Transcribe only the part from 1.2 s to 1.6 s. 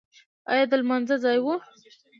ځای و؟